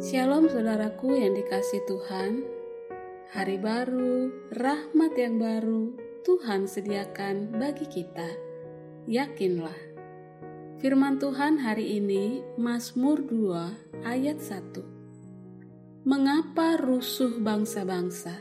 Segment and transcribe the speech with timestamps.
[0.00, 2.40] Shalom saudaraku yang dikasih Tuhan
[3.36, 5.92] Hari baru, rahmat yang baru
[6.24, 8.24] Tuhan sediakan bagi kita
[9.04, 9.76] Yakinlah
[10.80, 18.40] Firman Tuhan hari ini Mazmur 2 ayat 1 Mengapa rusuh bangsa-bangsa?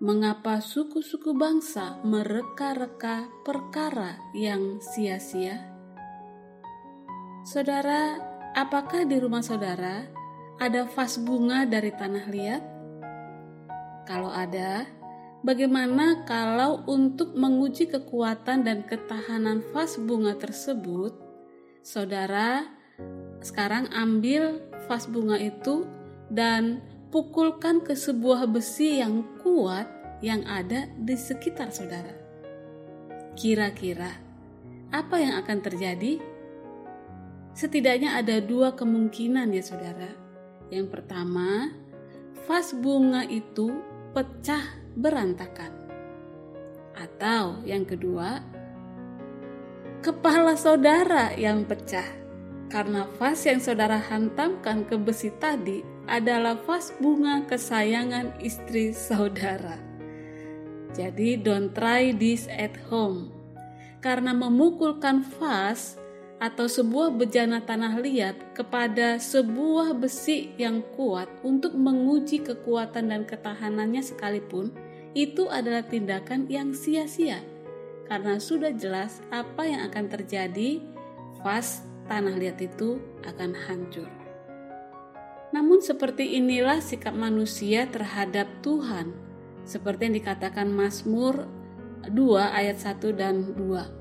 [0.00, 5.60] Mengapa suku-suku bangsa mereka-reka perkara yang sia-sia?
[7.44, 8.16] Saudara,
[8.56, 10.19] apakah di rumah saudara
[10.60, 12.62] ada vas bunga dari tanah liat?
[14.04, 14.84] Kalau ada,
[15.40, 21.16] bagaimana kalau untuk menguji kekuatan dan ketahanan vas bunga tersebut,
[21.80, 22.68] saudara
[23.40, 25.88] sekarang ambil vas bunga itu
[26.28, 29.88] dan pukulkan ke sebuah besi yang kuat
[30.20, 32.12] yang ada di sekitar saudara.
[33.32, 34.12] Kira-kira
[34.92, 36.20] apa yang akan terjadi?
[37.56, 40.29] Setidaknya ada dua kemungkinan ya saudara
[40.70, 41.74] yang pertama,
[42.46, 43.74] vas bunga itu
[44.14, 45.74] pecah berantakan.
[46.94, 48.38] Atau yang kedua,
[50.00, 52.06] kepala saudara yang pecah.
[52.70, 59.74] Karena vas yang saudara hantamkan ke besi tadi adalah vas bunga kesayangan istri saudara.
[60.94, 63.34] Jadi don't try this at home.
[63.98, 65.99] Karena memukulkan vas
[66.40, 74.00] atau sebuah bejana tanah liat kepada sebuah besi yang kuat untuk menguji kekuatan dan ketahanannya
[74.00, 74.72] sekalipun,
[75.12, 77.44] itu adalah tindakan yang sia-sia.
[78.08, 80.80] Karena sudah jelas apa yang akan terjadi,
[81.44, 82.96] vas tanah liat itu
[83.28, 84.08] akan hancur.
[85.52, 89.12] Namun seperti inilah sikap manusia terhadap Tuhan,
[89.68, 91.44] seperti yang dikatakan Mazmur
[92.08, 93.99] 2 ayat 1 dan 2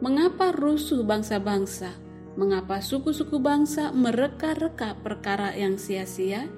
[0.00, 1.92] Mengapa rusuh bangsa-bangsa?
[2.32, 6.48] Mengapa suku-suku bangsa mereka-reka perkara yang sia-sia?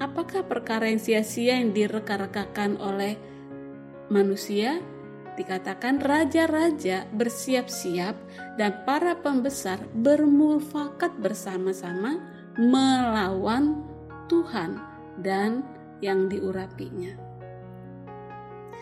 [0.00, 3.20] Apakah perkara yang sia-sia yang direka-rekakan oleh
[4.08, 4.80] manusia?
[5.36, 8.16] Dikatakan raja-raja bersiap-siap
[8.56, 12.16] dan para pembesar bermufakat bersama-sama
[12.56, 13.84] melawan
[14.32, 14.80] Tuhan
[15.20, 15.60] dan
[16.00, 17.27] yang diurapinya.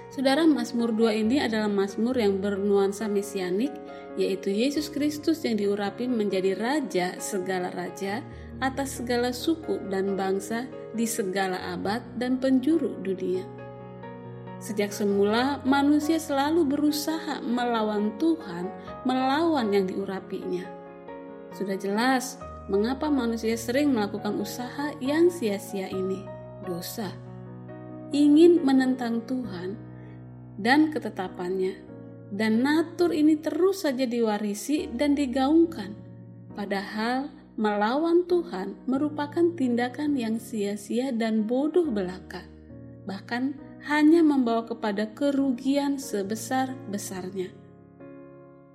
[0.06, 3.74] Saudara Mazmur 2 ini adalah Mazmur yang bernuansa mesianik,
[4.14, 8.22] yaitu Yesus Kristus yang diurapi menjadi Raja segala Raja
[8.62, 13.44] atas segala suku dan bangsa di segala abad dan penjuru dunia.
[14.56, 18.72] Sejak semula manusia selalu berusaha melawan Tuhan,
[19.04, 20.64] melawan yang diurapinya.
[21.52, 22.40] Sudah jelas
[22.72, 26.24] mengapa manusia sering melakukan usaha yang sia-sia ini,
[26.64, 27.12] dosa.
[28.16, 29.85] Ingin menentang Tuhan,
[30.60, 31.78] dan ketetapannya.
[32.26, 35.94] Dan natur ini terus saja diwarisi dan digaungkan.
[36.58, 42.42] Padahal melawan Tuhan merupakan tindakan yang sia-sia dan bodoh belaka.
[43.06, 43.56] Bahkan
[43.86, 47.54] hanya membawa kepada kerugian sebesar-besarnya.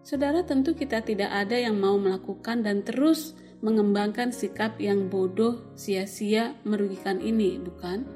[0.01, 6.57] Saudara, tentu kita tidak ada yang mau melakukan dan terus mengembangkan sikap yang bodoh, sia-sia,
[6.65, 8.07] merugikan ini, bukan?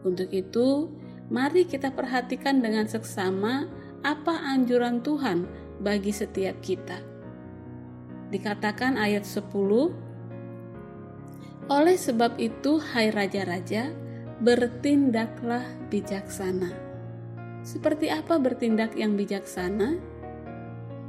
[0.00, 0.88] Untuk itu,
[1.30, 3.70] Mari kita perhatikan dengan seksama
[4.02, 5.46] apa anjuran Tuhan
[5.78, 6.98] bagi setiap kita.
[8.34, 9.94] Dikatakan ayat 10,
[11.70, 13.94] Oleh sebab itu, hai raja-raja,
[14.42, 16.74] bertindaklah bijaksana.
[17.62, 20.02] Seperti apa bertindak yang bijaksana?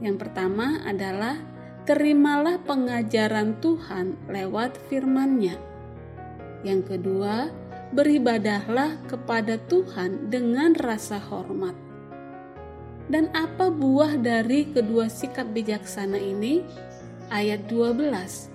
[0.05, 1.41] Yang pertama adalah
[1.89, 5.57] terimalah pengajaran Tuhan lewat firman-Nya.
[6.61, 7.49] Yang kedua,
[7.91, 11.75] beribadahlah kepada Tuhan dengan rasa hormat.
[13.11, 16.63] Dan apa buah dari kedua sikap bijaksana ini?
[17.27, 18.47] Ayat 12.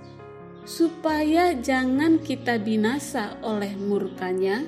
[0.64, 4.64] Supaya jangan kita binasa oleh murkanya.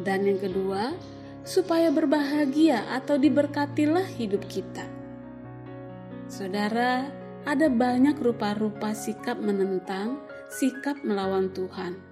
[0.00, 0.94] Dan yang kedua,
[1.42, 4.86] supaya berbahagia atau diberkatilah hidup kita.
[6.30, 7.10] Saudara,
[7.42, 12.09] ada banyak rupa-rupa sikap menentang, sikap melawan Tuhan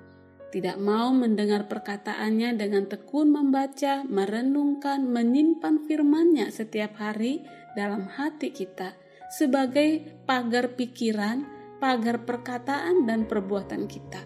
[0.48, 7.44] tidak mau mendengar perkataannya dengan tekun membaca, merenungkan, menyimpan firman-Nya setiap hari
[7.76, 8.96] dalam hati kita
[9.28, 11.44] sebagai pagar pikiran,
[11.76, 14.24] pagar perkataan dan perbuatan kita.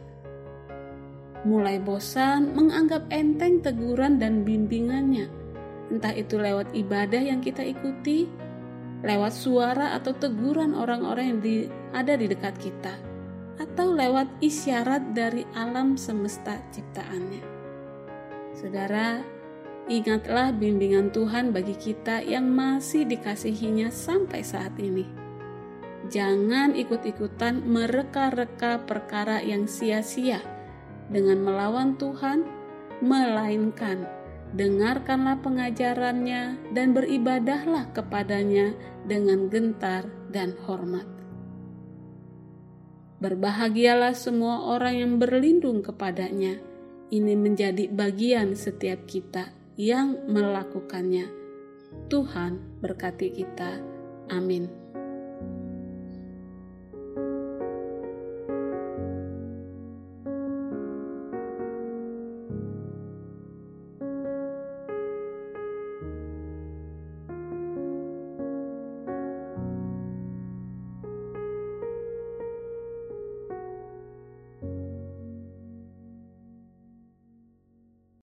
[1.42, 5.26] Mulai bosan menganggap enteng teguran dan bimbingannya,
[5.90, 8.30] entah itu lewat ibadah yang kita ikuti,
[9.02, 11.54] lewat suara atau teguran orang-orang yang di,
[11.90, 13.11] ada di dekat kita
[13.62, 17.42] atau lewat isyarat dari alam semesta ciptaannya.
[18.58, 19.22] Saudara,
[19.86, 25.06] ingatlah bimbingan Tuhan bagi kita yang masih dikasihinya sampai saat ini.
[26.10, 30.42] Jangan ikut-ikutan mereka-reka perkara yang sia-sia
[31.06, 32.42] dengan melawan Tuhan,
[32.98, 34.02] melainkan
[34.52, 38.76] dengarkanlah pengajarannya dan beribadahlah kepadanya
[39.08, 41.21] dengan gentar dan hormat.
[43.22, 46.58] Berbahagialah semua orang yang berlindung kepadanya.
[47.14, 51.30] Ini menjadi bagian setiap kita yang melakukannya.
[52.10, 53.78] Tuhan berkati kita.
[54.26, 54.81] Amin.